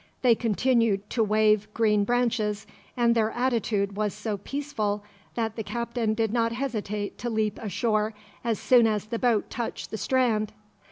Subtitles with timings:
[0.23, 2.65] They continued to wave green branches,
[2.97, 5.03] and their attitude was so peaceful
[5.35, 9.91] that the captain did not hesitate to leap ashore, as soon as the boat touched
[9.91, 10.53] the strand.